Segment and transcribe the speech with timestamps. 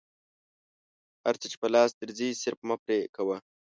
[1.23, 3.37] هر څه چې په لاس درځي صرفه مه پرې کوه.